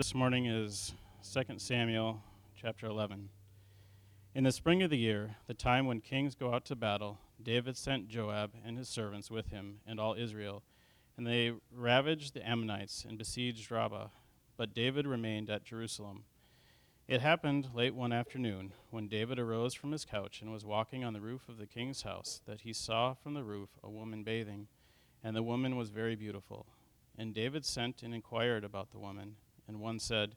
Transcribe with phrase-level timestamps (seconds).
[0.00, 0.94] This morning is
[1.30, 2.22] 2 Samuel
[2.58, 3.28] chapter 11.
[4.34, 7.76] In the spring of the year, the time when kings go out to battle, David
[7.76, 10.62] sent Joab and his servants with him and all Israel,
[11.18, 14.06] and they ravaged the Ammonites and besieged Rabbah.
[14.56, 16.24] But David remained at Jerusalem.
[17.06, 21.12] It happened late one afternoon, when David arose from his couch and was walking on
[21.12, 24.68] the roof of the king's house, that he saw from the roof a woman bathing,
[25.22, 26.64] and the woman was very beautiful.
[27.18, 29.36] And David sent and inquired about the woman,
[29.70, 30.34] and one said,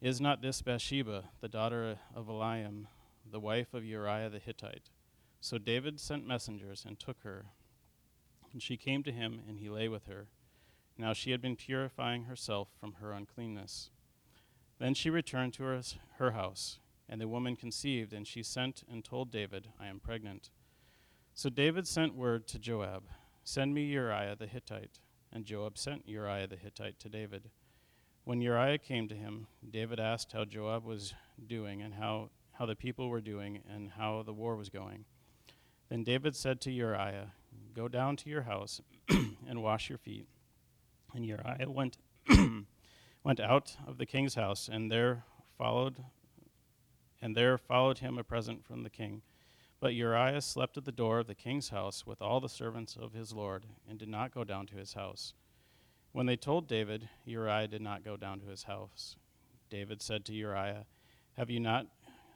[0.00, 2.86] Is not this Bathsheba, the daughter of Eliam,
[3.30, 4.90] the wife of Uriah the Hittite?
[5.40, 7.46] So David sent messengers and took her.
[8.52, 10.26] And she came to him, and he lay with her.
[10.98, 13.90] Now she had been purifying herself from her uncleanness.
[14.80, 15.80] Then she returned to her,
[16.18, 20.50] her house, and the woman conceived, and she sent and told David, I am pregnant.
[21.34, 23.04] So David sent word to Joab,
[23.44, 24.98] Send me Uriah the Hittite.
[25.32, 27.50] And Joab sent Uriah the Hittite to David.
[28.30, 31.14] When Uriah came to him, David asked how Joab was
[31.48, 35.04] doing, and how, how the people were doing, and how the war was going.
[35.88, 37.32] Then David said to Uriah,
[37.74, 40.28] Go down to your house and wash your feet.
[41.12, 41.98] And Uriah went
[43.24, 45.24] went out of the king's house, and there
[45.58, 45.96] followed
[47.20, 49.22] and there followed him a present from the king.
[49.80, 53.12] But Uriah slept at the door of the king's house with all the servants of
[53.12, 55.34] his lord, and did not go down to his house.
[56.12, 59.16] When they told David, Uriah did not go down to his house.
[59.70, 60.86] David said to Uriah,
[61.36, 61.86] Have you not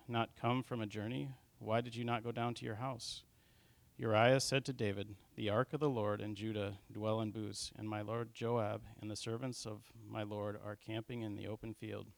[0.07, 1.31] not come from a journey?
[1.59, 3.25] Why did you not go down to your house?
[3.97, 7.89] Uriah said to David, The ark of the Lord and Judah dwell in booths, and
[7.89, 12.09] my lord Joab and the servants of my lord are camping in the open field.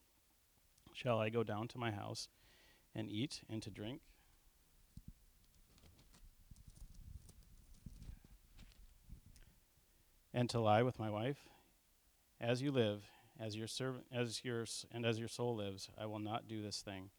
[0.93, 2.29] Shall I go down to my house
[2.93, 4.01] and eat and to drink?
[10.37, 11.49] And to lie with my wife?
[12.39, 13.01] As you live,
[13.39, 16.79] as your servant, as yours, and as your soul lives, I will not do this
[16.81, 17.09] thing.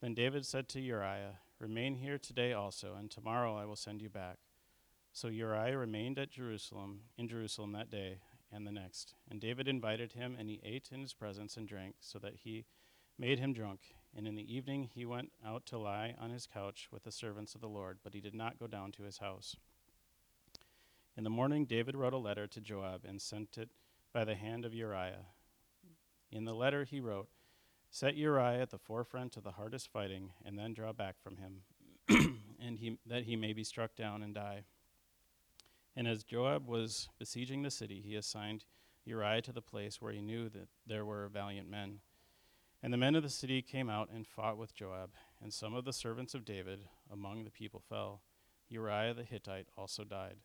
[0.00, 4.08] Then David said to Uriah, Remain here today also, and tomorrow I will send you
[4.08, 4.38] back.
[5.12, 8.18] So Uriah remained at Jerusalem, in Jerusalem that day
[8.50, 9.14] and the next.
[9.30, 12.64] And David invited him, and he ate in his presence and drank, so that he
[13.16, 13.82] made him drunk.
[14.16, 17.54] And in the evening he went out to lie on his couch with the servants
[17.54, 19.54] of the Lord, but he did not go down to his house.
[21.18, 23.70] In the morning David wrote a letter to Joab and sent it
[24.12, 25.26] by the hand of Uriah.
[26.30, 27.26] In the letter he wrote,
[27.90, 31.62] Set Uriah at the forefront of the hardest fighting, and then draw back from him,
[32.60, 34.62] and he, that he may be struck down and die.
[35.96, 38.64] And as Joab was besieging the city, he assigned
[39.04, 41.98] Uriah to the place where he knew that there were valiant men.
[42.80, 45.10] And the men of the city came out and fought with Joab,
[45.42, 48.20] and some of the servants of David among the people fell.
[48.68, 50.36] Uriah the Hittite also died.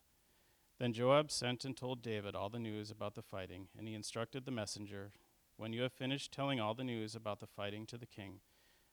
[0.83, 4.43] Then Joab sent and told David all the news about the fighting, and he instructed
[4.43, 5.13] the messenger
[5.55, 8.41] when you have finished telling all the news about the fighting to the king,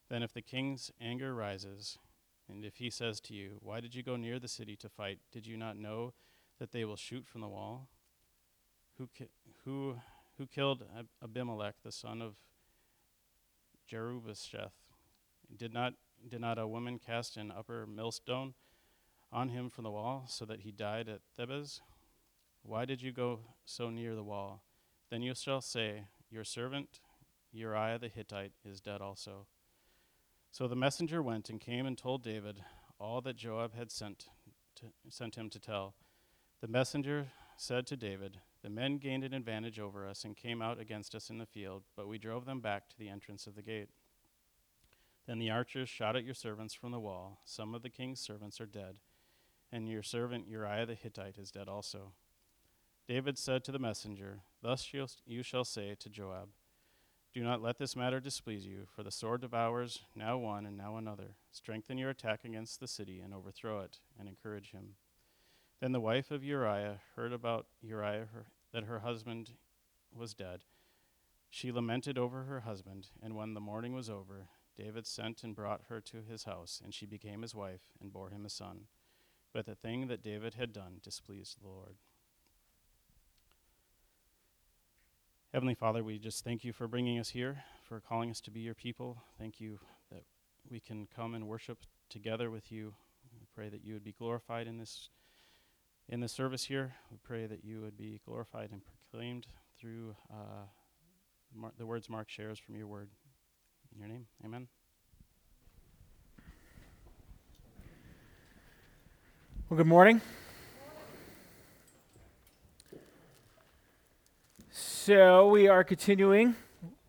[0.08, 1.98] then if the king's anger rises,
[2.48, 5.18] and if he says to you, Why did you go near the city to fight?
[5.32, 6.12] Did you not know
[6.60, 7.88] that they will shoot from the wall?
[8.96, 9.26] Who, ki-
[9.64, 9.96] who,
[10.38, 12.36] who killed Ab- Abimelech, the son of
[13.90, 14.70] Jerubbesheth?
[15.56, 15.94] Did not,
[16.28, 18.54] did not a woman cast an upper millstone
[19.32, 21.80] on him from the wall, so that he died at Thebez?
[22.62, 24.62] Why did you go so near the wall?
[25.10, 27.00] Then you shall say, your servant
[27.52, 29.46] Uriah the Hittite is dead also.
[30.52, 32.62] So the messenger went and came and told David
[32.98, 34.26] all that Joab had sent,
[34.76, 35.94] to, sent him to tell.
[36.60, 40.80] The messenger said to David, The men gained an advantage over us and came out
[40.80, 43.62] against us in the field, but we drove them back to the entrance of the
[43.62, 43.88] gate.
[45.26, 47.40] Then the archers shot at your servants from the wall.
[47.44, 48.96] Some of the king's servants are dead,
[49.72, 52.12] and your servant Uriah the Hittite is dead also.
[53.06, 54.92] David said to the messenger, Thus
[55.26, 56.50] you shall say to Joab,
[57.34, 60.96] Do not let this matter displease you, for the sword devours now one and now
[60.96, 61.36] another.
[61.50, 64.94] Strengthen your attack against the city and overthrow it, and encourage him.
[65.80, 69.52] Then the wife of Uriah heard about Uriah her, that her husband
[70.14, 70.64] was dead.
[71.48, 75.82] She lamented over her husband, and when the mourning was over, David sent and brought
[75.88, 78.82] her to his house, and she became his wife and bore him a son.
[79.52, 81.96] But the thing that David had done displeased the Lord.
[85.52, 88.60] Heavenly Father, we just thank you for bringing us here, for calling us to be
[88.60, 89.20] your people.
[89.36, 89.80] Thank you
[90.12, 90.22] that
[90.70, 92.94] we can come and worship together with you.
[93.32, 95.10] We pray that you would be glorified in this
[96.08, 96.94] in this service here.
[97.10, 99.46] We pray that you would be glorified and proclaimed
[99.80, 100.66] through uh,
[101.54, 103.10] Mar- the words Mark shares from your word.
[103.92, 104.68] In your name, amen.
[109.70, 110.20] Well, good morning.
[114.72, 116.56] So, we are continuing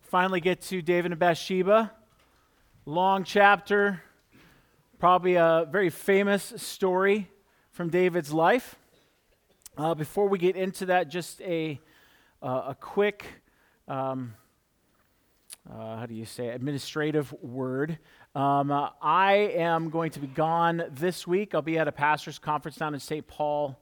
[0.02, 1.90] finally get to David and Bathsheba.
[2.86, 4.00] Long chapter,
[5.00, 7.28] probably a very famous story
[7.72, 8.76] from David's life.
[9.76, 11.80] Uh, before we get into that, just a,
[12.40, 13.26] uh, a quick,
[13.88, 14.34] um,
[15.70, 17.98] uh, how do you say, administrative word.
[18.34, 21.54] Um, uh, I am going to be gone this week.
[21.54, 23.26] I'll be at a pastor's conference down in St.
[23.26, 23.78] Paul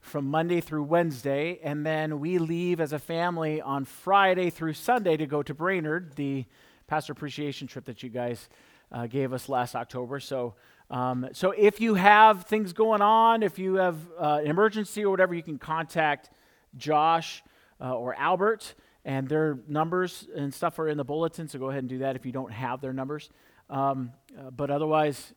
[0.00, 5.16] from Monday through Wednesday, and then we leave as a family on Friday through Sunday
[5.16, 6.44] to go to Brainerd, the
[6.86, 8.48] pastor appreciation trip that you guys
[8.90, 10.20] uh, gave us last October.
[10.20, 10.54] So,
[10.90, 15.10] um, so if you have things going on, if you have uh, an emergency or
[15.10, 16.30] whatever, you can contact
[16.76, 17.42] Josh
[17.80, 21.48] uh, or Albert, and their numbers and stuff are in the bulletin.
[21.48, 23.30] So go ahead and do that if you don't have their numbers.
[23.68, 25.34] Um, uh, but otherwise,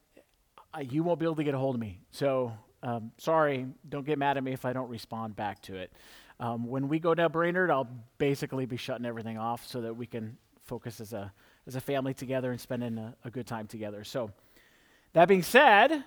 [0.90, 2.00] you won't be able to get a hold of me.
[2.12, 2.54] So
[2.84, 5.92] um, sorry, don't get mad at me if I don't respond back to it.
[6.40, 10.06] Um, when we go down Brainerd, I'll basically be shutting everything off so that we
[10.06, 11.32] can focus as a,
[11.66, 14.04] as a family together and spending a, a good time together.
[14.04, 14.32] So,
[15.14, 16.04] that being said,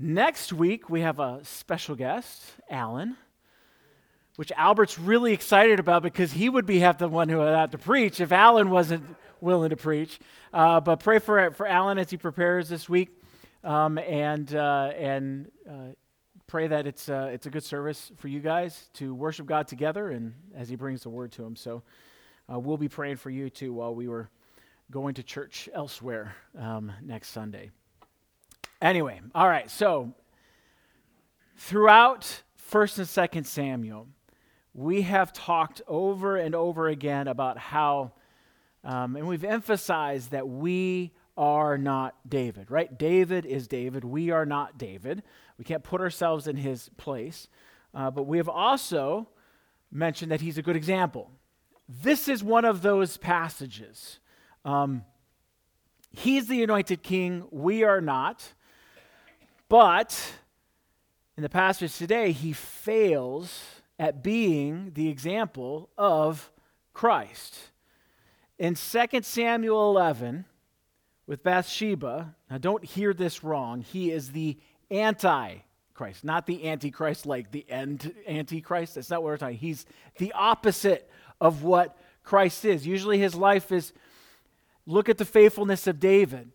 [0.00, 3.16] next week we have a special guest, Alan,
[4.36, 7.70] which Albert's really excited about because he would be half the one who would have
[7.70, 9.04] to preach if Alan wasn't
[9.40, 10.18] willing to preach.
[10.52, 13.10] Uh, but pray for, for Alan as he prepares this week.
[13.64, 15.92] Um, and uh, and uh,
[16.52, 20.10] pray that it's, uh, it's a good service for you guys to worship God together
[20.10, 21.56] and as He brings the word to Him.
[21.56, 21.82] So
[22.52, 24.28] uh, we'll be praying for you too while we were
[24.90, 27.70] going to church elsewhere um, next Sunday.
[28.82, 30.12] Anyway, all right, so
[31.56, 34.08] throughout 1st and 2nd Samuel,
[34.74, 38.12] we have talked over and over again about how,
[38.84, 42.98] um, and we've emphasized that we are not David, right?
[42.98, 44.04] David is David.
[44.04, 45.22] We are not David.
[45.58, 47.48] We can't put ourselves in his place.
[47.94, 49.28] Uh, but we have also
[49.90, 51.30] mentioned that he's a good example.
[51.88, 54.18] This is one of those passages.
[54.64, 55.04] Um,
[56.10, 57.44] he's the anointed king.
[57.50, 58.54] We are not.
[59.68, 60.34] But
[61.36, 66.50] in the passage today, he fails at being the example of
[66.92, 67.70] Christ.
[68.58, 70.44] In 2 Samuel 11,
[71.28, 74.58] with Bathsheba, now don't hear this wrong, he is the
[74.90, 78.96] anti-Christ, not the antichrist like the end antichrist.
[78.96, 79.56] That's not what we're talking.
[79.56, 79.86] He's
[80.18, 81.08] the opposite
[81.40, 82.84] of what Christ is.
[82.84, 83.92] Usually his life is
[84.84, 86.50] look at the faithfulness of David.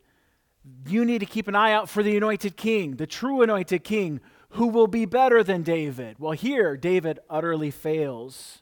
[0.85, 4.19] You need to keep an eye out for the anointed king, the true anointed king,
[4.51, 6.17] who will be better than David.
[6.19, 8.61] Well, here, David utterly fails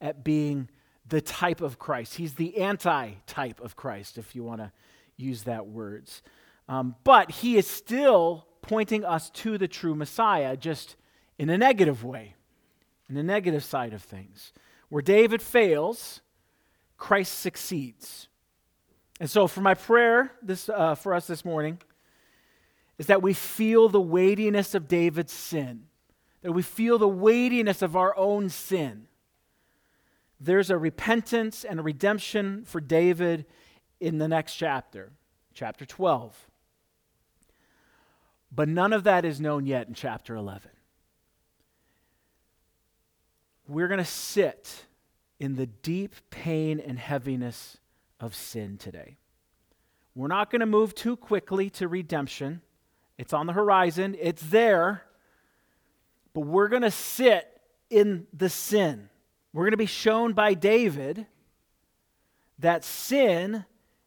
[0.00, 0.68] at being
[1.08, 2.14] the type of Christ.
[2.14, 4.72] He's the anti type of Christ, if you want to
[5.16, 6.22] use that words.
[6.68, 10.96] Um, but he is still pointing us to the true Messiah, just
[11.38, 12.34] in a negative way,
[13.08, 14.52] in the negative side of things.
[14.88, 16.20] Where David fails,
[16.96, 18.28] Christ succeeds.
[19.20, 21.78] And so, for my prayer this, uh, for us this morning
[22.98, 25.84] is that we feel the weightiness of David's sin,
[26.42, 29.06] that we feel the weightiness of our own sin.
[30.40, 33.46] There's a repentance and a redemption for David
[34.00, 35.12] in the next chapter,
[35.54, 36.48] chapter 12.
[38.52, 40.70] But none of that is known yet in chapter 11.
[43.68, 44.86] We're going to sit
[45.38, 47.78] in the deep pain and heaviness
[48.20, 49.16] of sin today.
[50.14, 52.62] We're not going to move too quickly to redemption.
[53.18, 55.02] It's on the horizon, it's there.
[56.34, 57.48] But we're going to sit
[57.88, 59.08] in the sin.
[59.52, 61.26] We're going to be shown by David
[62.58, 63.64] that sin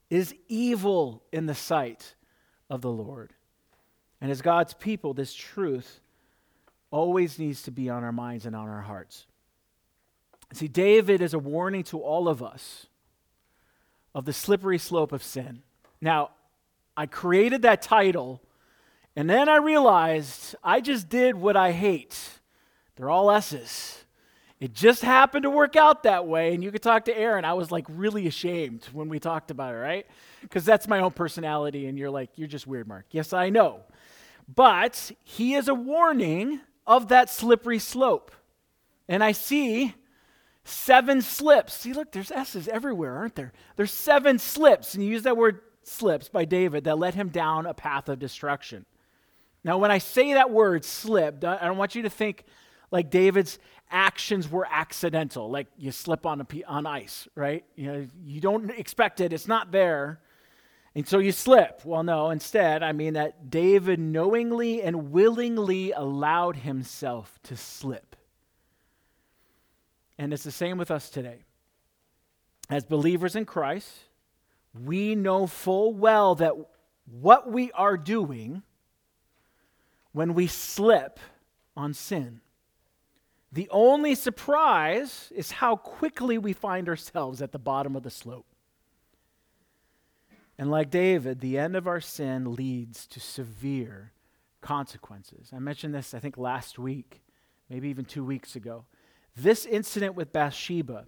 [0.09, 2.15] is evil in the sight
[2.69, 3.33] of the Lord.
[4.21, 6.01] And as God's people, this truth
[6.91, 9.25] always needs to be on our minds and on our hearts.
[10.53, 12.87] See, David is a warning to all of us
[14.15, 15.61] of the slippery slope of sin.
[16.01, 16.31] Now,
[16.97, 18.41] I created that title,
[19.15, 22.17] and then I realized I just did what I hate.
[22.95, 24.05] They're all S's.
[24.59, 26.53] It just happened to work out that way.
[26.53, 27.45] And you could talk to Aaron.
[27.45, 30.05] I was like really ashamed when we talked about it, right?
[30.41, 31.87] Because that's my own personality.
[31.87, 33.05] And you're like, you're just weird, Mark.
[33.11, 33.81] Yes, I know.
[34.53, 38.31] But he is a warning of that slippery slope.
[39.07, 39.95] And I see
[40.65, 41.73] seven slips.
[41.73, 43.53] See, look, there's S's everywhere, aren't there?
[43.77, 44.93] There's seven slips.
[44.93, 48.19] And you use that word slips by David that led him down a path of
[48.19, 48.85] destruction.
[49.63, 52.45] Now, when I say that word slipped, I don't want you to think
[52.91, 53.59] like David's
[53.91, 57.65] actions were accidental, like you slip on, a, on ice, right?
[57.75, 60.19] You, know, you don't expect it, it's not there.
[60.95, 61.81] And so you slip.
[61.85, 68.15] Well, no, instead, I mean that David knowingly and willingly allowed himself to slip.
[70.17, 71.43] And it's the same with us today.
[72.69, 73.89] as believers in Christ,
[74.73, 76.53] we know full well that
[77.05, 78.61] what we are doing
[80.11, 81.19] when we slip
[81.75, 82.41] on sin.
[83.51, 88.45] The only surprise is how quickly we find ourselves at the bottom of the slope.
[90.57, 94.11] And like David, the end of our sin leads to severe
[94.61, 95.51] consequences.
[95.53, 97.21] I mentioned this, I think, last week,
[97.69, 98.85] maybe even two weeks ago.
[99.35, 101.05] This incident with Bathsheba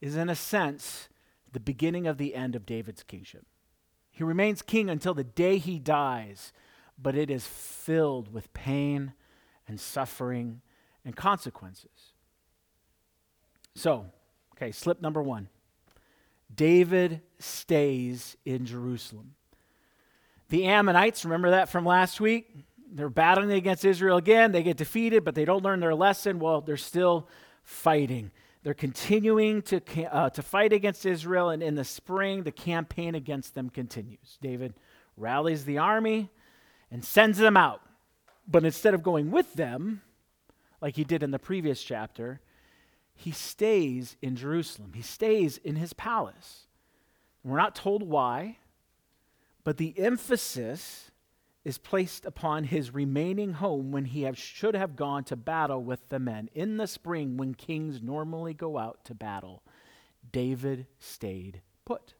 [0.00, 1.08] is, in a sense,
[1.52, 3.44] the beginning of the end of David's kingship.
[4.10, 6.52] He remains king until the day he dies,
[7.00, 9.12] but it is filled with pain
[9.66, 10.60] and suffering
[11.04, 12.12] and consequences.
[13.74, 14.06] So,
[14.54, 15.48] okay, slip number one.
[16.54, 19.34] David stays in Jerusalem.
[20.48, 22.48] The Ammonites, remember that from last week?
[22.92, 24.50] They're battling against Israel again.
[24.50, 26.40] They get defeated, but they don't learn their lesson.
[26.40, 27.28] Well, they're still
[27.62, 28.32] fighting.
[28.64, 29.80] They're continuing to,
[30.12, 34.38] uh, to fight against Israel, and in the spring, the campaign against them continues.
[34.42, 34.74] David
[35.16, 36.30] rallies the army
[36.90, 37.82] and sends them out.
[38.46, 40.02] But instead of going with them,
[40.80, 42.40] like he did in the previous chapter,
[43.14, 44.92] he stays in Jerusalem.
[44.94, 46.66] He stays in his palace.
[47.44, 48.58] We're not told why,
[49.62, 51.10] but the emphasis
[51.64, 56.08] is placed upon his remaining home when he have, should have gone to battle with
[56.08, 56.48] the men.
[56.54, 59.62] In the spring, when kings normally go out to battle,
[60.32, 62.14] David stayed put.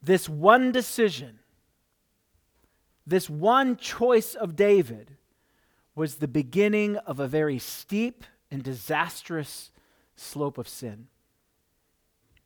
[0.00, 1.40] This one decision,
[3.06, 5.16] this one choice of David,
[5.94, 9.70] was the beginning of a very steep and disastrous
[10.16, 11.06] slope of sin.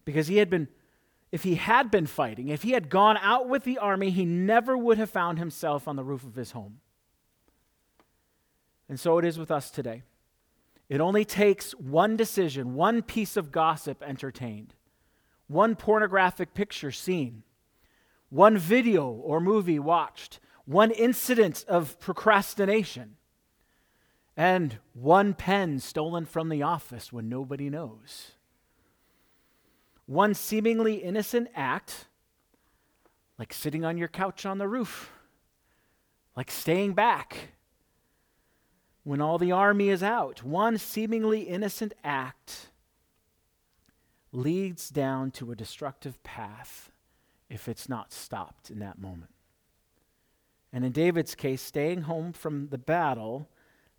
[0.04, 0.68] Because he had been,
[1.32, 4.76] if he had been fighting, if he had gone out with the army, he never
[4.76, 6.80] would have found himself on the roof of his home.
[8.88, 10.02] And so it is with us today.
[10.88, 14.74] It only takes one decision, one piece of gossip entertained,
[15.46, 17.42] one pornographic picture seen,
[18.30, 23.16] one video or movie watched, one incident of procrastination
[24.37, 28.32] and one pen stolen from the office when nobody knows.
[30.04, 32.04] One seemingly innocent act,
[33.38, 35.10] like sitting on your couch on the roof,
[36.37, 37.54] like staying back
[39.04, 40.44] when all the army is out.
[40.44, 42.68] One seemingly innocent act
[44.32, 46.90] leads down to a destructive path
[47.48, 49.30] if it's not stopped in that moment.
[50.72, 53.48] And in David's case, staying home from the battle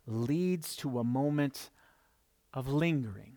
[0.06, 1.70] leads to a moment
[2.54, 3.36] of lingering.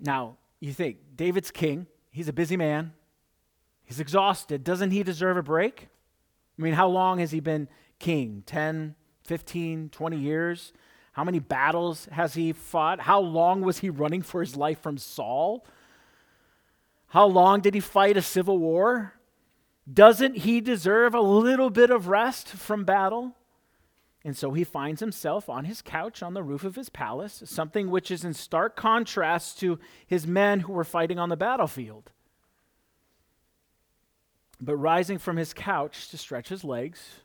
[0.00, 2.92] Now, you think, David's king, he's a busy man,
[3.84, 4.64] he's exhausted.
[4.64, 5.88] Doesn't he deserve a break?
[6.58, 8.42] I mean, how long has he been king?
[8.46, 10.72] 10, 15, 20 years?
[11.12, 13.00] How many battles has he fought?
[13.00, 15.64] How long was he running for his life from Saul?
[17.08, 19.13] How long did he fight a civil war?
[19.92, 23.36] Doesn't he deserve a little bit of rest from battle?
[24.24, 27.90] And so he finds himself on his couch on the roof of his palace, something
[27.90, 32.10] which is in stark contrast to his men who were fighting on the battlefield.
[34.58, 37.20] But rising from his couch to stretch his legs,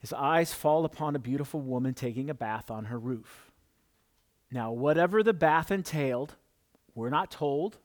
[0.00, 3.50] his eyes fall upon a beautiful woman taking a bath on her roof.
[4.52, 6.36] Now, whatever the bath entailed,
[6.94, 7.78] we're not told.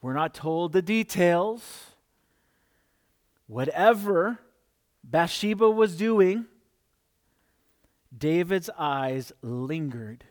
[0.00, 1.92] We're not told the details.
[3.46, 4.38] Whatever
[5.02, 6.46] Bathsheba was doing,
[8.16, 10.24] David's eyes lingered.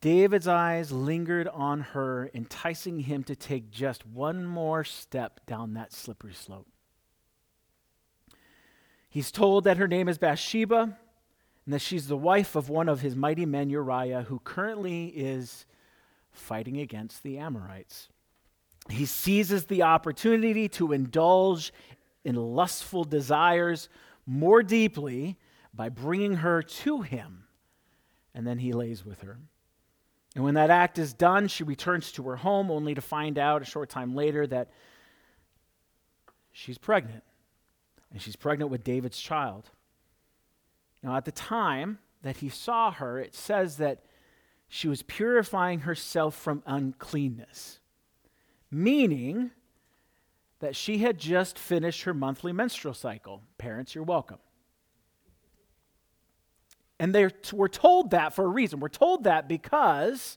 [0.00, 5.92] David's eyes lingered on her, enticing him to take just one more step down that
[5.92, 6.68] slippery slope.
[9.08, 10.96] He's told that her name is Bathsheba
[11.64, 15.66] and that she's the wife of one of his mighty men, Uriah, who currently is
[16.38, 18.08] fighting against the Amorites.
[18.88, 21.72] He seizes the opportunity to indulge
[22.24, 23.88] in lustful desires
[24.26, 25.36] more deeply
[25.74, 27.44] by bringing her to him,
[28.34, 29.38] and then he lays with her.
[30.34, 33.62] And when that act is done, she returns to her home only to find out
[33.62, 34.70] a short time later that
[36.52, 37.24] she's pregnant.
[38.10, 39.70] And she's pregnant with David's child.
[41.02, 44.02] Now, at the time that he saw her, it says that
[44.68, 47.80] she was purifying herself from uncleanness,
[48.70, 49.50] meaning
[50.60, 53.42] that she had just finished her monthly menstrual cycle.
[53.56, 54.38] Parents, you're welcome.
[57.00, 58.80] And they were told that for a reason.
[58.80, 60.36] We're told that because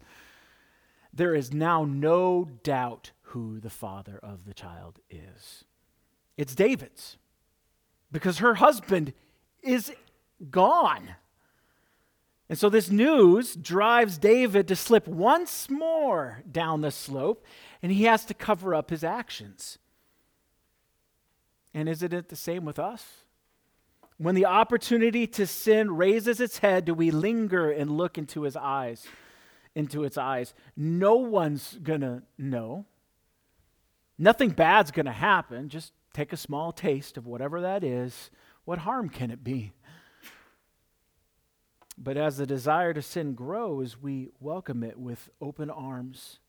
[1.11, 5.65] there is now no doubt who the father of the child is.
[6.37, 7.17] It's David's.
[8.11, 9.13] Because her husband
[9.63, 9.91] is
[10.49, 11.15] gone.
[12.51, 17.45] And so this news drives David to slip once more down the slope,
[17.81, 19.77] and he has to cover up his actions.
[21.73, 23.05] And isn't it the same with us?
[24.17, 28.57] When the opportunity to sin raises its head, do we linger and look into his
[28.57, 29.07] eyes?
[29.73, 30.53] Into its eyes.
[30.75, 32.85] No one's to know.
[34.17, 35.69] Nothing bad's to happen.
[35.69, 38.29] Just take a small taste of whatever that is.
[38.65, 39.71] What harm can it be?
[42.03, 46.39] But as the desire to sin grows, we welcome it with open arms.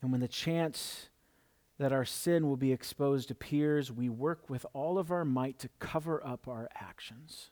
[0.00, 1.08] And when the chance
[1.76, 5.68] that our sin will be exposed appears, we work with all of our might to
[5.80, 7.50] cover up our actions.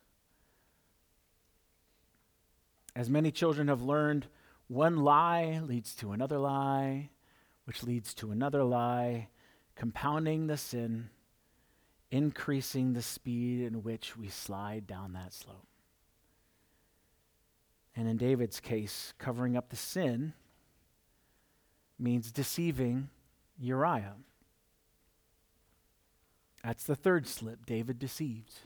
[2.95, 4.29] As many children have learned,
[4.69, 7.11] one lie leads to another lie,
[7.65, 9.31] which leads to another lie,
[9.75, 11.11] compounding the sin,
[12.13, 15.68] increasing the speed in which we slide down that slope.
[17.99, 20.33] And in David's case, covering up the sin
[21.99, 23.09] means deceiving
[23.59, 24.15] Uriah.
[26.63, 27.67] That's the third slip.
[27.67, 28.61] David deceived.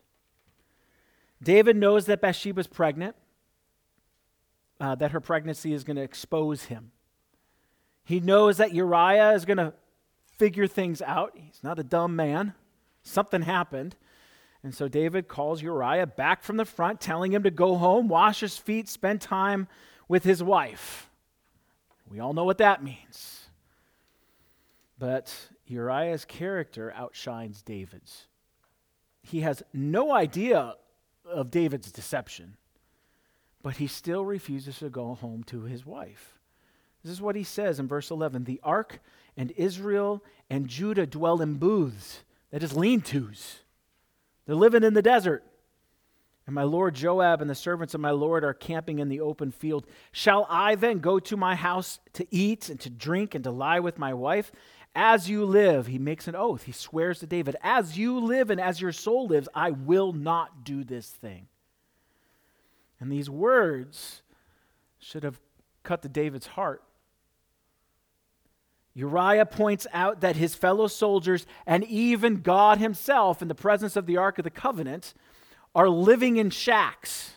[1.43, 3.17] David knows that Bathsheba's pregnant,
[4.79, 6.93] uh, that her pregnancy is going to expose him.
[8.05, 9.73] He knows that Uriah is going to
[10.37, 11.33] figure things out.
[11.37, 12.53] He's not a dumb man.
[13.03, 13.97] Something happened.
[14.65, 18.41] And so David calls Uriah back from the front, telling him to go home, wash
[18.41, 19.67] his feet, spend time
[20.09, 21.11] with his wife.
[22.09, 23.49] We all know what that means.
[24.99, 25.35] But
[25.67, 28.29] Uriah's character outshines David's.
[29.23, 30.75] He has no idea
[31.25, 32.57] of David's deception,
[33.63, 36.39] but he still refuses to go home to his wife.
[37.03, 39.01] This is what he says in verse 11 The ark
[39.37, 43.62] and Israel and Judah dwell in booths, that is, lean tos
[44.47, 45.45] they're living in the desert.
[46.47, 49.53] And my lord Joab and the servants of my lord are camping in the open
[49.53, 49.87] field.
[50.11, 53.81] Shall I then go to my house to eat and to drink and to lie
[53.81, 54.51] with my wife?
[54.95, 56.65] As you live, he makes an oath.
[56.65, 60.65] He swears to David, As you live and as your soul lives, I will not
[60.65, 61.47] do this thing.
[63.01, 64.23] And these words
[64.99, 65.41] should have
[65.83, 66.83] cut to David's heart.
[68.95, 74.07] Uriah points out that his fellow soldiers and even God himself, in the presence of
[74.07, 75.15] the Ark of the Covenant,
[75.75, 77.33] are living in shacks.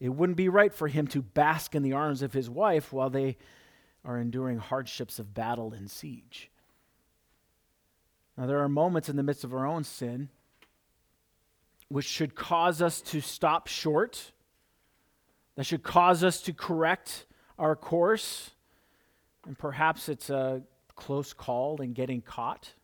[0.00, 3.10] It wouldn't be right for him to bask in the arms of his wife while
[3.10, 3.36] they
[4.04, 6.50] are enduring hardships of battle and siege.
[8.36, 10.28] Now, there are moments in the midst of our own sin
[11.88, 14.32] which should cause us to stop short,
[15.54, 17.26] that should cause us to correct
[17.58, 18.50] our course
[19.46, 20.62] and perhaps it's a
[20.94, 22.74] close call and getting caught.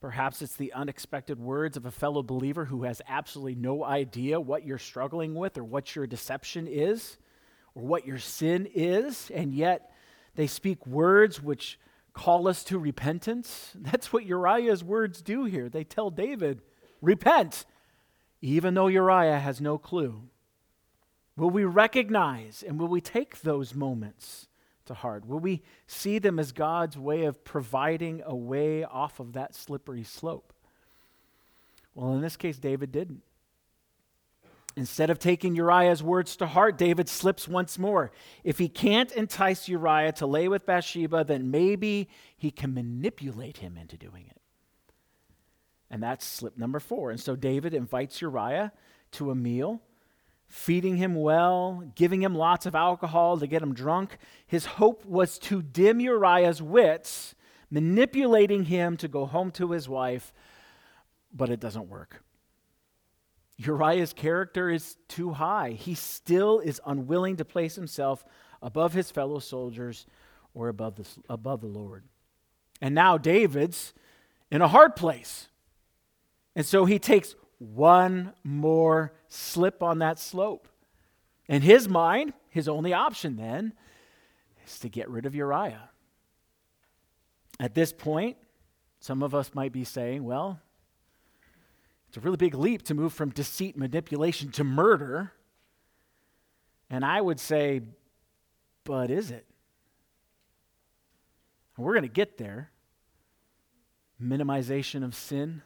[0.00, 4.64] Perhaps it's the unexpected words of a fellow believer who has absolutely no idea what
[4.64, 7.18] you're struggling with or what your deception is
[7.74, 9.92] or what your sin is, and yet
[10.36, 11.78] they speak words which
[12.14, 13.72] call us to repentance.
[13.74, 15.68] That's what Uriah's words do here.
[15.68, 16.62] They tell David,
[17.02, 17.64] Repent,
[18.42, 20.22] even though Uriah has no clue.
[21.36, 24.48] Will we recognize and will we take those moments?
[24.90, 25.26] To heart?
[25.26, 30.04] Will we see them as God's way of providing a way off of that slippery
[30.04, 30.52] slope?
[31.94, 33.22] Well, in this case, David didn't.
[34.76, 38.12] Instead of taking Uriah's words to heart, David slips once more.
[38.44, 43.76] If he can't entice Uriah to lay with Bathsheba, then maybe he can manipulate him
[43.76, 44.40] into doing it.
[45.90, 47.10] And that's slip number four.
[47.10, 48.72] And so David invites Uriah
[49.12, 49.82] to a meal
[50.50, 54.18] feeding him well, giving him lots of alcohol to get him drunk.
[54.48, 57.36] His hope was to dim Uriah's wits,
[57.70, 60.32] manipulating him to go home to his wife,
[61.32, 62.24] but it doesn't work.
[63.58, 65.70] Uriah's character is too high.
[65.70, 68.24] He still is unwilling to place himself
[68.60, 70.04] above his fellow soldiers
[70.52, 72.02] or above the, above the Lord.
[72.80, 73.92] And now David's
[74.50, 75.46] in a hard place.
[76.56, 80.66] And so he takes one more slip on that slope.
[81.46, 83.74] In his mind, his only option then
[84.66, 85.90] is to get rid of Uriah.
[87.60, 88.38] At this point,
[88.98, 90.58] some of us might be saying, well,
[92.08, 95.32] it's a really big leap to move from deceit, manipulation to murder.
[96.88, 97.82] And I would say,
[98.84, 99.46] but is it?
[101.76, 102.70] We're going to get there.
[104.20, 105.62] Minimization of sin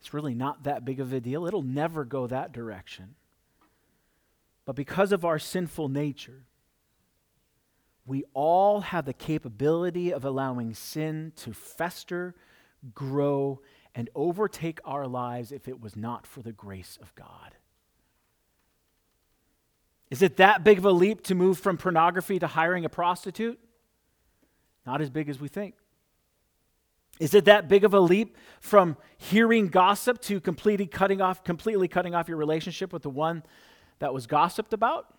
[0.00, 1.46] it's really not that big of a deal.
[1.46, 3.14] It'll never go that direction.
[4.64, 6.44] But because of our sinful nature,
[8.06, 12.34] we all have the capability of allowing sin to fester,
[12.94, 13.60] grow,
[13.94, 17.54] and overtake our lives if it was not for the grace of God.
[20.10, 23.60] Is it that big of a leap to move from pornography to hiring a prostitute?
[24.86, 25.74] Not as big as we think.
[27.20, 31.86] Is it that big of a leap from hearing gossip to completely cutting off, completely
[31.86, 33.44] cutting off your relationship with the one
[33.98, 35.14] that was gossiped about?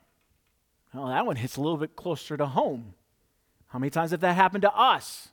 [0.93, 2.95] Well, that one hits a little bit closer to home.
[3.67, 5.29] How many times have that happened to us?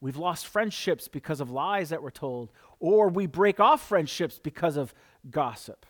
[0.00, 4.78] We've lost friendships because of lies that were told, or we break off friendships because
[4.78, 4.94] of
[5.30, 5.84] gossip.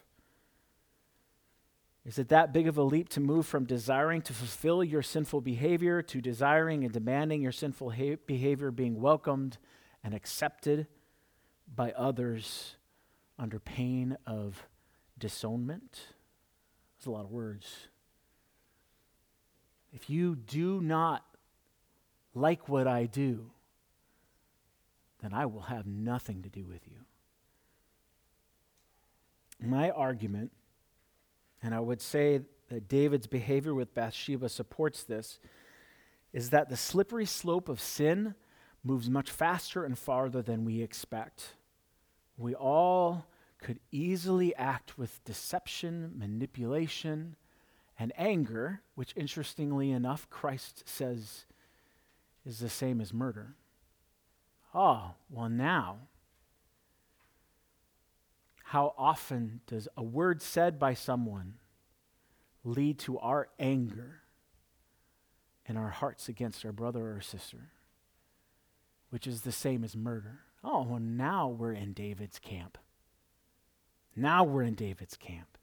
[2.05, 5.43] Is it that big of a leap to move from desiring to fulfill your sinful
[5.43, 9.59] behavior to desiring and demanding your sinful ha- behavior being welcomed
[10.09, 10.87] and accepted
[11.77, 12.77] by others
[13.39, 14.67] under pain of
[15.19, 16.01] disownment?
[16.97, 17.89] That's a lot of words.
[19.93, 21.27] If you do not
[22.35, 23.51] like what I do,
[25.21, 27.05] then I will have nothing to do with you.
[29.61, 30.53] My argument,
[31.63, 32.41] and I would say
[32.71, 35.39] that David's behavior with Bathsheba supports this,
[36.33, 38.35] is that the slippery slope of sin
[38.89, 41.55] moves much faster and farther than we expect.
[42.39, 43.27] We all
[43.61, 47.37] could easily act with deception, manipulation,
[47.99, 51.45] and anger, which interestingly enough, Christ says
[52.47, 53.57] is the same as murder.
[54.75, 55.99] Oh, well, now,
[58.65, 61.55] how often does a word said by someone
[62.65, 64.23] lead to our anger
[65.67, 67.71] in our hearts against our brother or sister,
[69.11, 70.41] which is the same as murder?
[70.63, 72.79] Oh, well, now we're in David's camp.
[74.17, 75.57] Now we're in David's camp.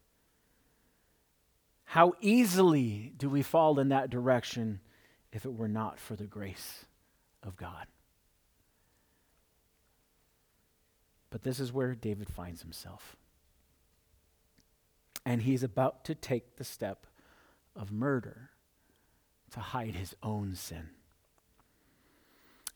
[1.84, 4.80] How easily do we fall in that direction
[5.32, 6.86] if it were not for the grace
[7.42, 7.86] of God?
[11.30, 13.16] But this is where David finds himself.
[15.24, 17.06] And he's about to take the step
[17.74, 18.50] of murder
[19.50, 20.90] to hide his own sin.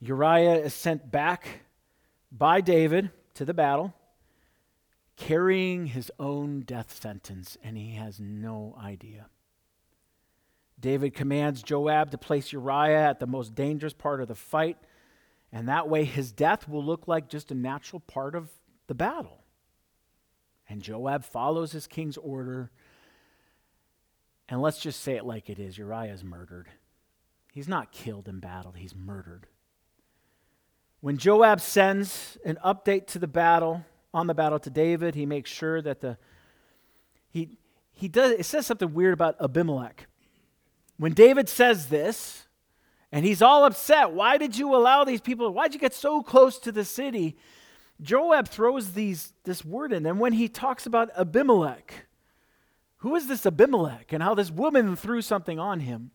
[0.00, 1.60] Uriah is sent back
[2.32, 3.94] by David to the battle,
[5.16, 9.26] carrying his own death sentence, and he has no idea.
[10.78, 14.78] David commands Joab to place Uriah at the most dangerous part of the fight
[15.52, 18.50] and that way, his death will look like just a natural part of
[18.86, 19.42] the battle.
[20.68, 22.70] And Joab follows his king's order.
[24.48, 26.68] And let's just say it like it is Uriah is murdered.
[27.52, 29.48] He's not killed in battle, he's murdered.
[31.00, 35.50] When Joab sends an update to the battle, on the battle to David, he makes
[35.50, 36.18] sure that the
[37.30, 37.58] he
[37.92, 40.06] he does it says something weird about Abimelech.
[40.96, 42.46] When David says this,
[43.12, 44.12] and he's all upset.
[44.12, 45.52] Why did you allow these people?
[45.52, 47.36] Why'd you get so close to the city?
[48.00, 50.06] Joab throws these, this word in.
[50.06, 52.06] And when he talks about Abimelech,
[52.98, 56.12] who is this Abimelech and how this woman threw something on him?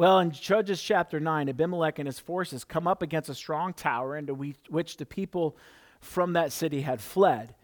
[0.00, 4.16] Well, in Judges chapter 9, Abimelech and his forces come up against a strong tower
[4.16, 4.32] into
[4.70, 5.58] which the people
[6.00, 7.54] from that city had fled.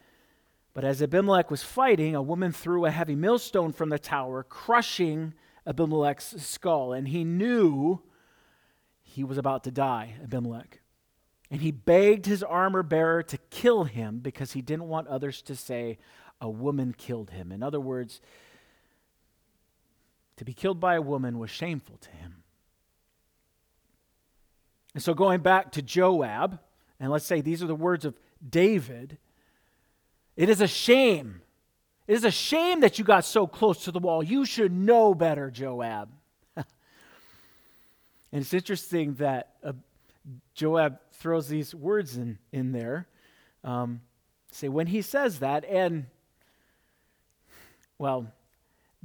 [0.75, 5.33] But as Abimelech was fighting, a woman threw a heavy millstone from the tower, crushing
[5.67, 8.03] Abimelech's skull, and he knew
[9.03, 10.83] he was about to die, Abimelech.
[11.51, 15.57] And he begged his armor bearer to kill him because he didn't want others to
[15.57, 15.97] say
[16.39, 17.51] a woman killed him.
[17.51, 18.21] In other words,
[20.37, 22.43] to be killed by a woman was shameful to him.
[24.95, 26.59] And so, going back to Joab,
[26.99, 28.19] and let's say these are the words of
[28.49, 29.19] David,
[30.37, 31.43] it is a shame
[32.07, 34.23] it is a shame that you got so close to the wall.
[34.23, 36.09] You should know better, Joab.
[36.57, 36.65] and
[38.33, 39.73] it's interesting that uh,
[40.55, 43.09] Joab throws these words in, in there.
[43.65, 44.03] Um,
[44.53, 46.07] say, when he says that, and,
[47.99, 48.33] well,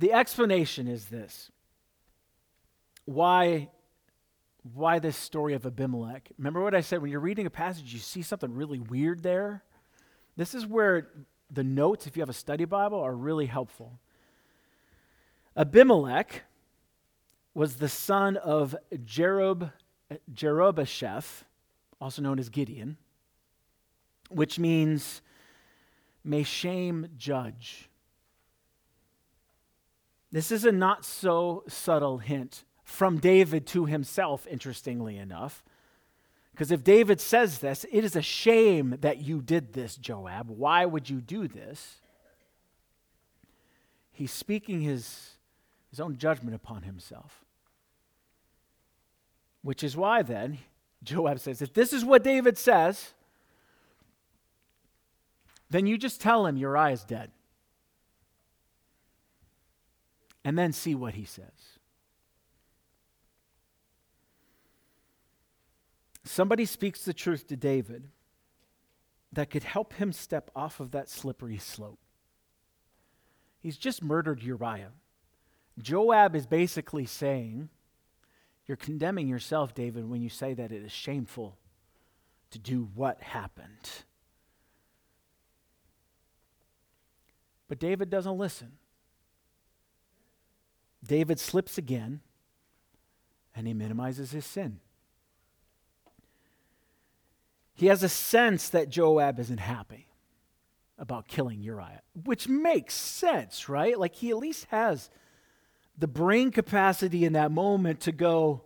[0.01, 1.51] the explanation is this
[3.05, 3.69] why
[4.73, 6.29] why this story of Abimelech.
[6.37, 9.63] Remember what I said when you're reading a passage, you see something really weird there?
[10.37, 11.07] This is where
[11.49, 13.99] the notes, if you have a study Bible, are really helpful.
[15.57, 16.43] Abimelech
[17.53, 19.71] was the son of Jerob,
[20.31, 21.43] Jerubbesheth,
[21.99, 22.97] also known as Gideon,
[24.29, 25.21] which means
[26.23, 27.89] may shame judge.
[30.31, 35.63] This is a not so subtle hint from David to himself, interestingly enough.
[36.51, 40.49] Because if David says this, it is a shame that you did this, Joab.
[40.49, 42.01] Why would you do this?
[44.11, 45.31] He's speaking his,
[45.89, 47.43] his own judgment upon himself.
[49.63, 50.59] Which is why then,
[51.03, 53.11] Joab says, if this is what David says,
[55.69, 57.31] then you just tell him Uriah is dead.
[60.43, 61.79] And then see what he says.
[66.23, 68.07] Somebody speaks the truth to David
[69.33, 71.99] that could help him step off of that slippery slope.
[73.59, 74.91] He's just murdered Uriah.
[75.79, 77.69] Joab is basically saying,
[78.65, 81.57] You're condemning yourself, David, when you say that it is shameful
[82.51, 83.89] to do what happened.
[87.67, 88.73] But David doesn't listen.
[91.05, 92.21] David slips again
[93.55, 94.79] and he minimizes his sin.
[97.73, 100.07] He has a sense that Joab isn't happy
[100.97, 103.97] about killing Uriah, which makes sense, right?
[103.97, 105.09] Like he at least has
[105.97, 108.63] the brain capacity in that moment to go,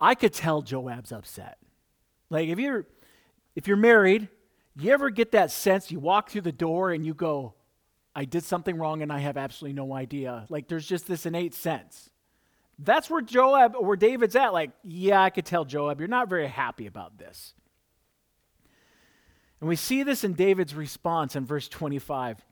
[0.00, 1.58] I could tell Joab's upset.
[2.30, 2.86] Like if you're
[3.54, 4.28] if you're married,
[4.76, 7.54] you ever get that sense you walk through the door and you go,
[8.16, 10.46] I did something wrong and I have absolutely no idea.
[10.48, 12.08] Like there's just this innate sense.
[12.78, 14.54] That's where Joab where David's at.
[14.54, 17.52] Like, yeah, I could tell Joab, you're not very happy about this.
[19.60, 22.42] And we see this in David's response in verse 25.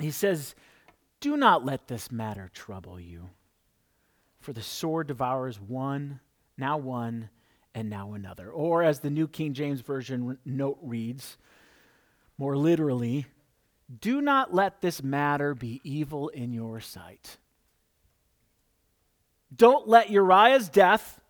[0.00, 0.56] He says,
[1.20, 3.30] Do not let this matter trouble you,
[4.40, 6.18] for the sword devours one,
[6.58, 7.30] now one,
[7.74, 8.50] and now another.
[8.50, 11.36] Or, as the New King James Version note reads,
[12.38, 13.26] more literally,
[14.00, 17.38] do not let this matter be evil in your sight.
[19.54, 21.20] Don't let Uriah's death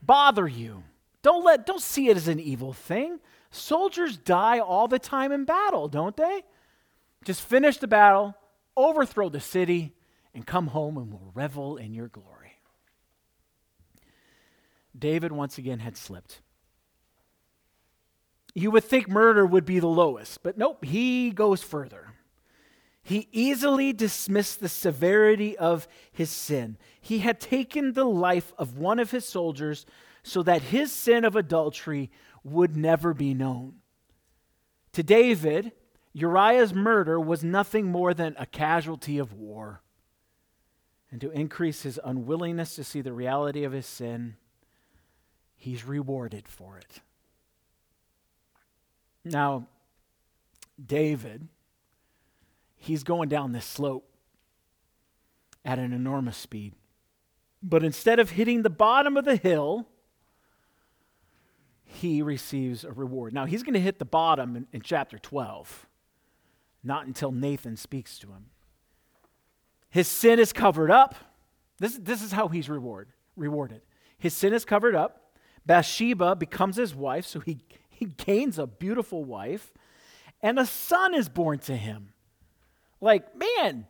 [0.00, 0.84] bother you.
[1.22, 3.18] Don't let don't see it as an evil thing.
[3.50, 6.42] Soldiers die all the time in battle, don't they?
[7.24, 8.36] Just finish the battle,
[8.76, 9.94] overthrow the city,
[10.34, 12.52] and come home and we'll revel in your glory.
[14.96, 16.40] David once again had slipped.
[18.58, 22.08] You would think murder would be the lowest, but nope, he goes further.
[23.04, 26.76] He easily dismissed the severity of his sin.
[27.00, 29.86] He had taken the life of one of his soldiers
[30.24, 32.10] so that his sin of adultery
[32.42, 33.74] would never be known.
[34.94, 35.70] To David,
[36.12, 39.82] Uriah's murder was nothing more than a casualty of war.
[41.12, 44.34] And to increase his unwillingness to see the reality of his sin,
[45.54, 47.02] he's rewarded for it.
[49.24, 49.66] Now,
[50.84, 51.48] David,
[52.76, 54.08] he's going down this slope
[55.64, 56.74] at an enormous speed.
[57.62, 59.86] But instead of hitting the bottom of the hill,
[61.84, 63.32] he receives a reward.
[63.32, 65.86] Now, he's going to hit the bottom in, in, chapter 12,
[66.84, 68.46] not until Nathan speaks to him.
[69.90, 71.14] His sin is covered up.
[71.78, 73.80] This, this is how he's reward, rewarded.
[74.18, 75.32] His sin is covered up.
[75.66, 77.58] Bathsheba becomes his wife, so he,
[77.98, 79.72] he gains a beautiful wife,
[80.40, 82.12] and a son is born to him.
[83.00, 83.86] Like, man,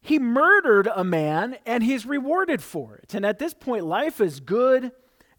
[0.00, 3.14] he murdered a man and he's rewarded for it.
[3.14, 4.90] And at this point, life is good.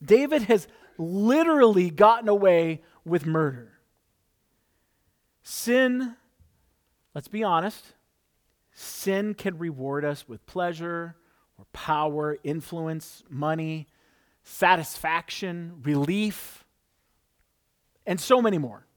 [0.01, 3.79] David has literally gotten away with murder.
[5.43, 6.15] Sin,
[7.13, 7.93] let's be honest,
[8.71, 11.15] sin can reward us with pleasure
[11.57, 13.87] or power, influence, money,
[14.43, 16.63] satisfaction, relief,
[18.09, 18.87] and so many more.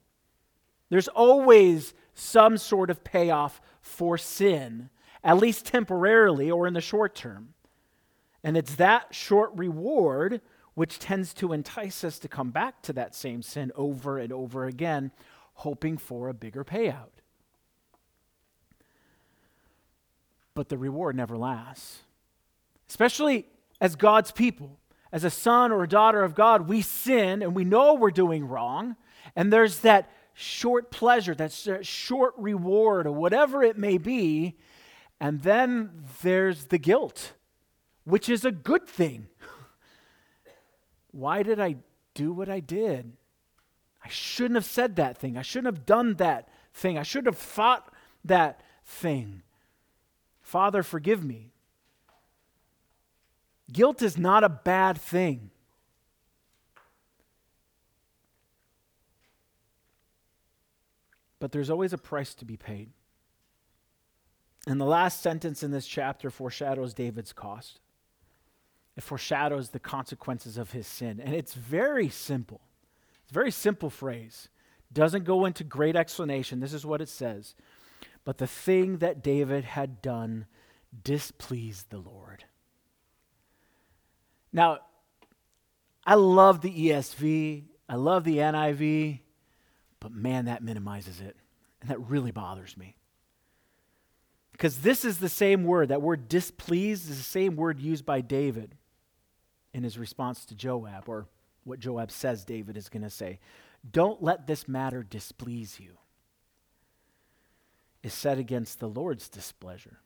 [0.88, 4.88] There's always some sort of payoff for sin,
[5.22, 7.52] at least temporarily or in the short term.
[8.42, 10.40] And it's that short reward
[10.74, 14.64] which tends to entice us to come back to that same sin over and over
[14.64, 15.12] again,
[15.54, 17.10] hoping for a bigger payout.
[20.54, 22.00] But the reward never lasts.
[22.88, 23.44] Especially
[23.78, 24.78] as God's people,
[25.12, 28.48] as a son or a daughter of God, we sin and we know we're doing
[28.48, 28.96] wrong,
[29.36, 34.56] and there's that short pleasure, that short reward, or whatever it may be,
[35.20, 37.32] and then there's the guilt,
[38.04, 39.28] which is a good thing
[41.12, 41.76] why did I
[42.14, 43.12] do what I did?
[44.04, 45.36] I shouldn't have said that thing.
[45.36, 46.98] I shouldn't have done that thing.
[46.98, 47.92] I should have thought
[48.24, 49.42] that thing.
[50.40, 51.52] Father, forgive me.
[53.72, 55.51] Guilt is not a bad thing.
[61.42, 62.90] But there's always a price to be paid.
[64.68, 67.80] And the last sentence in this chapter foreshadows David's cost.
[68.96, 71.18] It foreshadows the consequences of his sin.
[71.18, 72.60] And it's very simple.
[73.24, 74.50] It's a very simple phrase.
[74.92, 76.60] Doesn't go into great explanation.
[76.60, 77.56] This is what it says.
[78.24, 80.46] But the thing that David had done
[81.02, 82.44] displeased the Lord.
[84.52, 84.78] Now,
[86.06, 89.22] I love the ESV, I love the NIV,
[90.02, 91.36] but man, that minimizes it.
[91.80, 92.96] And that really bothers me.
[94.50, 98.20] Because this is the same word, that word displeased is the same word used by
[98.20, 98.74] David
[99.72, 101.26] in his response to Joab, or
[101.64, 103.38] what Joab says David is going to say.
[103.90, 105.96] Don't let this matter displease you,
[108.02, 109.98] is set against the Lord's displeasure.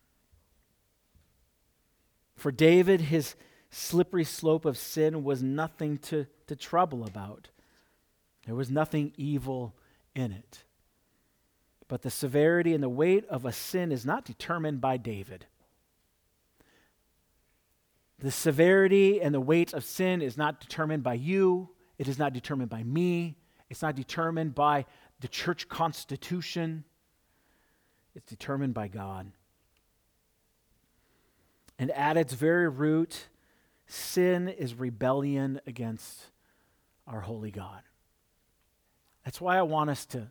[2.37, 3.35] For David, his
[3.70, 7.48] slippery slope of sin was nothing to, to trouble about.
[8.44, 9.74] There was nothing evil
[10.16, 10.64] in it.
[11.88, 15.46] But the severity and the weight of a sin is not determined by David.
[18.18, 21.68] The severity and the weight of sin is not determined by you.
[21.98, 23.37] It is not determined by me.
[23.68, 24.87] It's not determined by
[25.20, 26.85] the church constitution.
[28.14, 29.31] It's determined by God.
[31.79, 33.29] And at its very root,
[33.87, 36.26] sin is rebellion against
[37.07, 37.83] our holy God.
[39.27, 40.29] That's why I want us to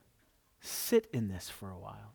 [0.62, 2.14] sit in this for a while.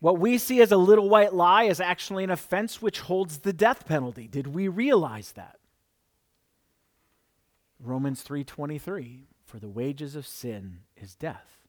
[0.00, 3.52] What we see as a little white lie is actually an offense which holds the
[3.52, 4.26] death penalty.
[4.26, 5.60] Did we realize that?
[7.78, 11.62] Romans 3:23 for the wages of sin is death.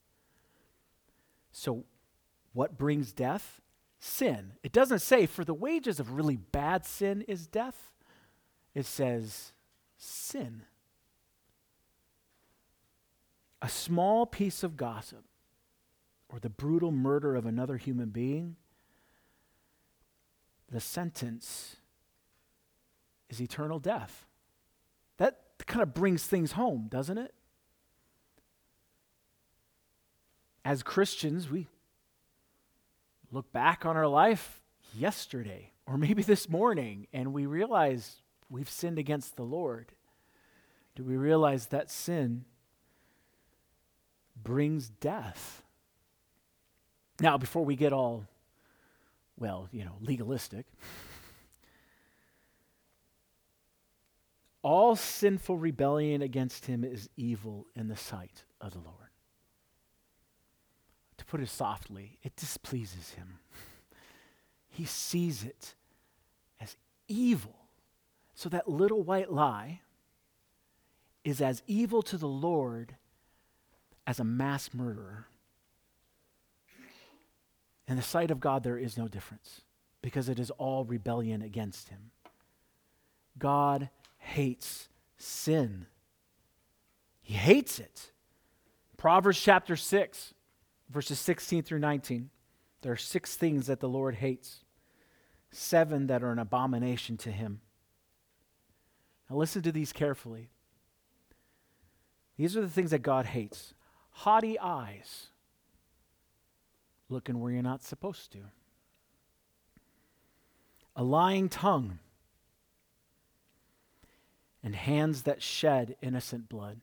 [1.52, 1.86] So
[2.54, 3.62] what brings death?
[4.00, 4.54] Sin.
[4.64, 7.92] It doesn't say for the wages of really bad sin is death.
[8.74, 9.54] It says
[9.96, 10.66] sin
[13.64, 15.24] a small piece of gossip
[16.28, 18.58] or the brutal murder of another human being,
[20.70, 21.78] the sentence
[23.30, 24.26] is eternal death.
[25.16, 27.34] That kind of brings things home, doesn't it?
[30.66, 31.68] As Christians, we
[33.32, 34.62] look back on our life
[34.94, 38.18] yesterday or maybe this morning and we realize
[38.50, 39.94] we've sinned against the Lord.
[40.96, 42.44] Do we realize that sin
[44.44, 45.64] brings death.
[47.20, 48.26] Now, before we get all,
[49.38, 50.66] well, you know, legalistic,
[54.62, 58.98] all sinful rebellion against him is evil in the sight of the Lord.
[61.18, 63.40] To put it softly, it displeases him.
[64.70, 65.76] he sees it
[66.60, 66.76] as
[67.08, 67.56] evil.
[68.34, 69.82] So that little white lie
[71.24, 72.96] is as evil to the Lord
[74.06, 75.28] as a mass murderer.
[77.88, 79.62] In the sight of God, there is no difference
[80.02, 82.12] because it is all rebellion against Him.
[83.38, 85.88] God hates sin,
[87.22, 88.12] He hates it.
[88.98, 90.34] Proverbs chapter 6,
[90.90, 92.30] verses 16 through 19.
[92.82, 94.64] There are six things that the Lord hates,
[95.52, 97.60] seven that are an abomination to Him.
[99.30, 100.50] Now, listen to these carefully.
[102.38, 103.74] These are the things that God hates
[104.14, 105.28] haughty eyes,
[107.10, 108.40] looking where you're not supposed to,
[110.96, 112.00] a lying tongue,
[114.64, 116.80] and hands that shed innocent blood,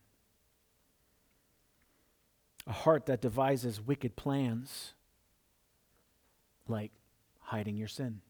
[2.66, 4.92] a heart that devises wicked plans,
[6.68, 6.90] like
[7.38, 8.20] hiding your sin,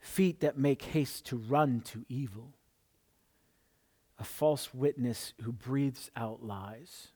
[0.00, 2.55] feet that make haste to run to evil
[4.18, 7.08] a false witness who breathes out lies,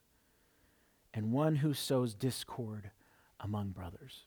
[1.15, 2.91] and one who sows discord
[3.41, 4.27] among brothers.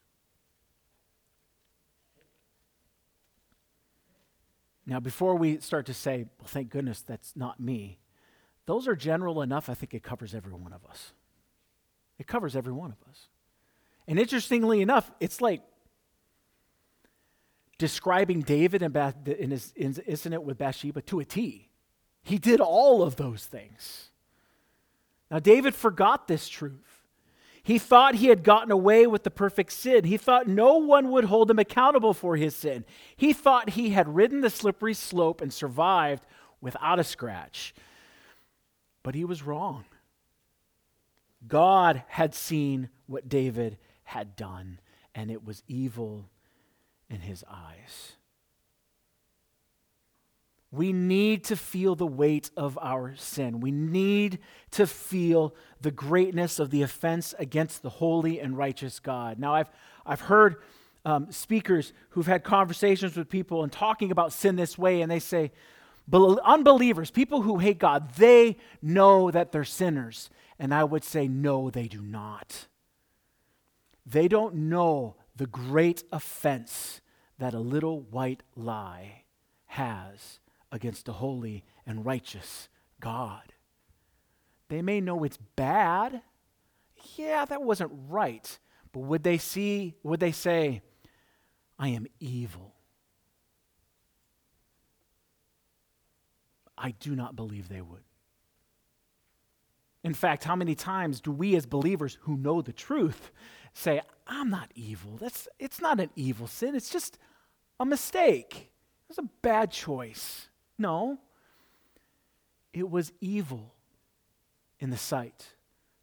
[4.86, 8.00] Now, before we start to say, well, thank goodness that's not me,
[8.66, 9.70] those are general enough.
[9.70, 11.14] I think it covers every one of us.
[12.20, 13.28] It covers every one of us.
[14.08, 15.62] And interestingly enough, it's like
[17.78, 18.96] describing David and
[19.28, 21.70] in his incident with Bathsheba to a T.
[22.24, 24.10] He did all of those things.
[25.30, 27.02] Now, David forgot this truth.
[27.64, 30.04] He thought he had gotten away with the perfect sin.
[30.04, 32.84] He thought no one would hold him accountable for his sin.
[33.16, 36.26] He thought he had ridden the slippery slope and survived
[36.60, 37.74] without a scratch.
[39.02, 39.86] But he was wrong.
[41.48, 44.80] God had seen what David had done,
[45.16, 46.30] and it was evil
[47.10, 48.14] in his eyes.
[50.74, 53.60] We need to feel the weight of our sin.
[53.60, 54.40] We need
[54.72, 59.38] to feel the greatness of the offense against the holy and righteous God.
[59.38, 59.70] Now, I've,
[60.04, 60.56] I've heard
[61.06, 65.20] um, speakers who've had conversations with people and talking about sin this way, and they
[65.20, 65.52] say,
[66.12, 70.32] unbelievers, people who hate God, they know that they're sinners.
[70.58, 72.66] And I would say, no, they do not.
[74.08, 77.00] They don't know the great offense
[77.38, 79.26] that a little white lie
[79.68, 80.40] has
[80.74, 82.68] against a holy and righteous
[83.00, 83.54] God.
[84.68, 86.22] They may know it's bad.
[87.16, 88.60] Yeah, that wasn't right.
[88.92, 90.82] But would they see, would they say,
[91.78, 92.74] I am evil?
[96.78, 98.04] I do not believe they would.
[100.04, 103.32] In fact, how many times do we as believers who know the truth
[103.74, 105.18] say, I'm not evil.
[105.18, 107.18] That's, it's not an evil sin, it's just
[107.80, 108.72] a mistake.
[109.10, 110.48] It's a bad choice.
[110.78, 111.20] No,
[112.74, 113.74] it was evil
[114.80, 115.50] in the sight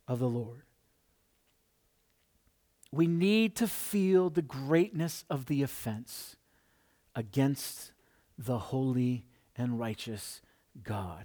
[0.07, 0.63] of the Lord.
[2.93, 6.37] We need to feel the greatness of the offense
[7.15, 7.93] against
[8.39, 9.25] the holy
[9.57, 10.41] and righteous
[10.83, 11.25] God.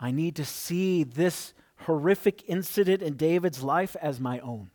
[0.00, 4.70] I need to see this horrific incident in David's life as my own.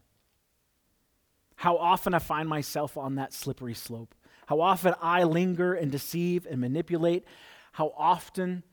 [1.56, 4.16] How often I find myself on that slippery slope.
[4.50, 7.24] How often I linger and deceive and manipulate.
[7.72, 8.64] How often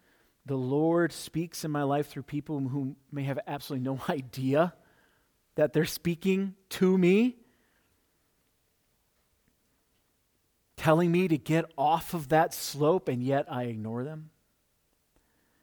[0.46, 4.72] the Lord speaks in my life through people who may have absolutely no idea
[5.54, 7.36] that they're speaking to me,
[10.78, 14.30] telling me to get off of that slope, and yet I ignore them.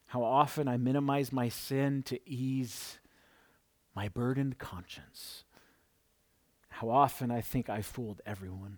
[0.05, 2.99] How often I minimize my sin to ease
[3.95, 5.43] my burdened conscience.
[6.69, 8.77] How often I think I fooled everyone.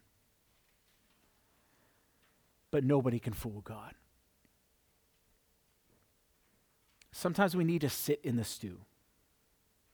[2.76, 3.94] But nobody can fool God.
[7.14, 8.82] Sometimes we need to sit in the stew.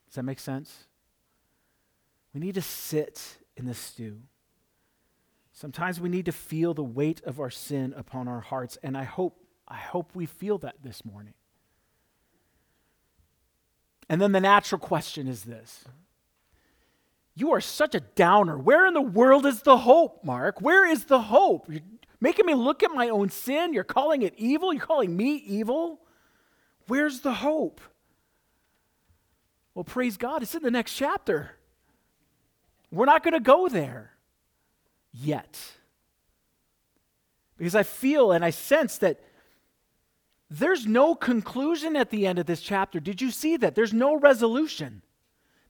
[0.08, 0.88] Does that make sense?
[2.34, 4.22] We need to sit in the stew.
[5.54, 9.04] Sometimes we need to feel the weight of our sin upon our hearts, and I
[9.04, 11.36] hope, I hope we feel that this morning.
[14.10, 15.86] And then the natural question is this
[17.36, 18.58] You are such a downer.
[18.58, 20.62] Where in the world is the hope, Mark?
[20.62, 21.68] Where is the hope?
[21.70, 21.82] You're
[22.22, 23.74] making me look at my own sin.
[23.74, 24.72] You're calling it evil.
[24.72, 26.00] You're calling me evil.
[26.88, 27.82] Where's the hope?
[29.74, 31.52] Well, praise God, it's in the next chapter.
[32.92, 34.12] We're not going to go there
[35.14, 35.60] yet.
[37.58, 39.22] Because I feel and I sense that
[40.50, 43.00] there's no conclusion at the end of this chapter.
[43.00, 43.76] Did you see that?
[43.76, 45.02] There's no resolution.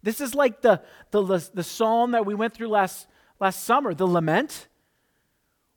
[0.01, 0.81] This is like the,
[1.11, 3.05] the, the psalm that we went through last,
[3.39, 4.67] last summer, the lament,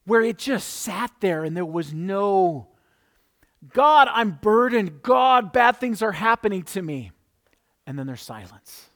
[0.06, 2.68] where it just sat there and there was no,
[3.72, 5.02] God, I'm burdened.
[5.02, 7.10] God, bad things are happening to me.
[7.86, 8.90] And then there's silence.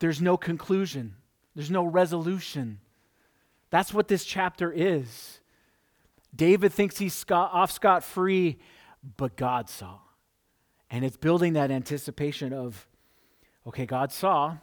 [0.00, 1.16] There's no conclusion,
[1.54, 2.80] there's no resolution.
[3.70, 5.38] That's what this chapter is.
[6.34, 8.58] David thinks he's off scot free,
[9.16, 9.98] but God saw.
[10.90, 12.88] And it's building that anticipation of,
[13.66, 14.56] okay, God saw.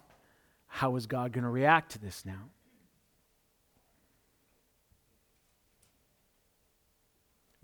[0.68, 2.50] How is God going to react to this now?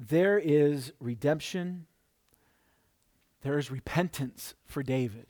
[0.05, 1.85] There is redemption,
[3.41, 5.27] there is repentance for David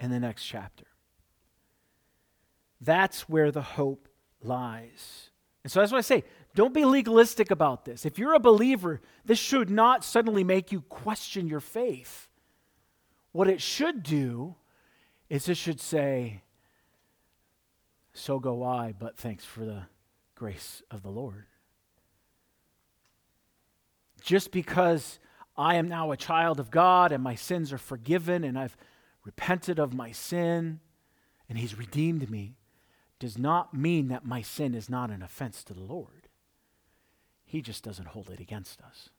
[0.00, 0.86] in the next chapter.
[2.80, 4.08] That's where the hope
[4.42, 5.30] lies.
[5.62, 6.24] And so that's what I say,
[6.56, 8.04] don't be legalistic about this.
[8.04, 12.28] If you're a believer, this should not suddenly make you question your faith.
[13.30, 14.56] What it should do
[15.30, 16.42] is it should say,
[18.12, 19.84] So go I, but thanks for the
[20.34, 21.46] grace of the Lord.
[24.24, 25.18] Just because
[25.54, 28.74] I am now a child of God and my sins are forgiven and I've
[29.22, 30.80] repented of my sin
[31.46, 32.56] and He's redeemed me
[33.18, 36.28] does not mean that my sin is not an offense to the Lord.
[37.44, 39.10] He just doesn't hold it against us.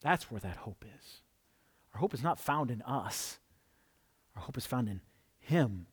[0.00, 1.22] That's where that hope is.
[1.92, 3.40] Our hope is not found in us,
[4.36, 5.00] our hope is found in
[5.40, 5.86] Him.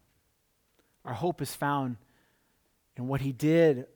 [1.04, 1.98] Our hope is found
[2.96, 3.88] in what He did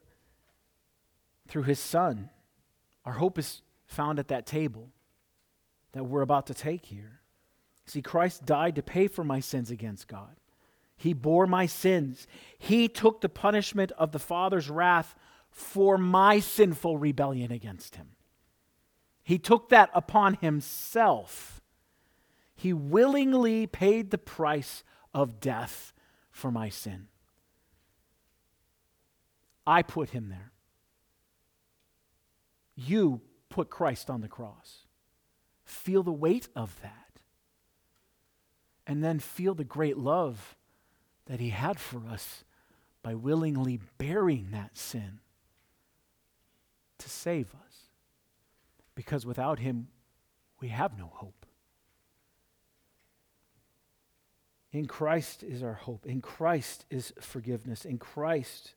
[1.48, 2.32] through His Son.
[3.06, 3.62] Our hope is
[3.96, 4.90] found at that table
[5.94, 7.22] that we're about to take here.
[7.86, 10.36] See, Christ died to pay for my sins against God.
[10.98, 12.28] He bore my sins.
[12.58, 15.16] He took the punishment of the Father's wrath
[15.50, 18.10] for my sinful rebellion against him.
[19.24, 21.62] He took that upon himself.
[22.56, 24.84] He willingly paid the price
[25.14, 25.94] of death
[26.32, 27.08] for my sin.
[29.66, 30.52] I put him there.
[32.76, 33.22] You
[33.56, 34.80] put Christ on the cross.
[35.64, 37.22] Feel the weight of that.
[38.86, 40.58] And then feel the great love
[41.28, 42.44] that he had for us
[43.02, 45.20] by willingly bearing that sin
[46.98, 47.88] to save us.
[48.94, 49.88] Because without him,
[50.60, 51.46] we have no hope.
[54.74, 56.06] In Christ is our hope.
[56.06, 57.86] In Christ is forgiveness.
[57.86, 58.76] In Christ,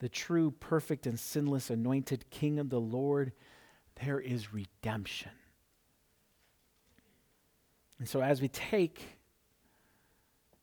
[0.00, 3.30] the true, perfect, and sinless anointed King of the Lord,
[4.04, 5.30] there is redemption.
[7.98, 9.18] And so, as we take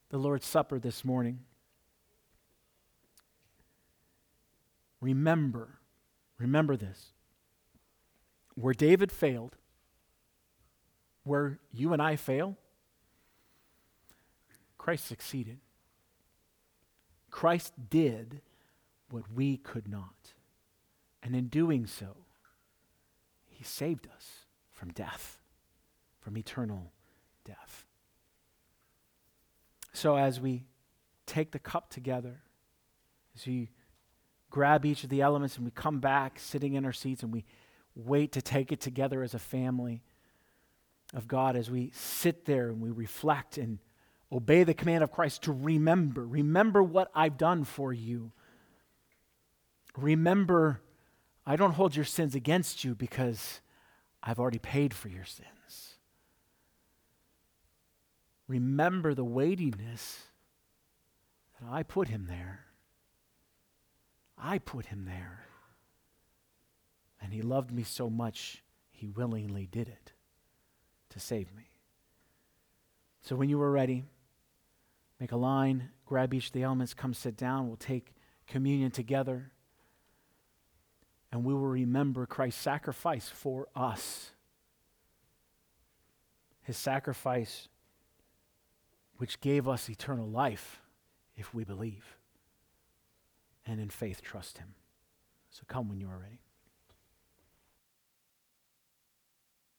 [0.09, 1.39] the Lord's Supper this morning,
[4.99, 5.79] remember,
[6.37, 7.13] remember this.
[8.55, 9.55] Where David failed,
[11.23, 12.57] where you and I fail,
[14.77, 15.59] Christ succeeded.
[17.29, 18.41] Christ did
[19.09, 20.33] what we could not.
[21.21, 22.17] And in doing so,
[23.59, 25.37] he saved us from death,
[26.21, 26.93] from eternal
[27.43, 27.85] death.
[29.91, 30.63] So as we
[31.25, 32.39] take the cup together,
[33.35, 33.71] as we
[34.49, 37.43] grab each of the elements and we come back sitting in our seats and we
[37.95, 40.03] wait to take it together as a family
[41.13, 43.79] of God, as we sit there and we reflect and
[44.31, 46.25] obey the command of Christ to remember.
[46.25, 48.31] Remember what I've done for you.
[49.97, 50.79] Remember,
[51.49, 53.61] I don't hold your sins against you because
[54.21, 55.95] I've already paid for your sins.
[58.47, 60.25] Remember the weightiness
[61.59, 62.65] that I put him there.
[64.37, 65.45] I put him there.
[67.19, 70.13] And he loved me so much, he willingly did it
[71.09, 71.71] to save me.
[73.23, 74.03] So when you are ready,
[75.19, 77.65] make a line, grab each of the elements, come sit down.
[77.67, 78.13] We'll take
[78.45, 79.51] communion together.
[81.31, 84.31] And we will remember Christ's sacrifice for us.
[86.63, 87.67] His sacrifice,
[89.17, 90.81] which gave us eternal life
[91.35, 92.17] if we believe
[93.69, 94.73] and in faith trust Him.
[95.51, 96.41] So come when you are ready.